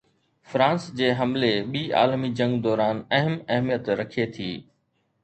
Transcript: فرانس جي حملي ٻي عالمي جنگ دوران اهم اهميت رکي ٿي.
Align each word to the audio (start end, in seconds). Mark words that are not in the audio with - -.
فرانس 0.51 0.83
جي 1.01 1.07
حملي 1.19 1.51
ٻي 1.75 1.83
عالمي 1.99 2.29
جنگ 2.39 2.53
دوران 2.69 2.97
اهم 3.19 3.35
اهميت 3.57 3.85
رکي 4.01 4.25
ٿي. 4.39 4.49